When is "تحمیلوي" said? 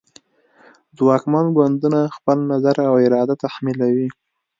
3.43-4.07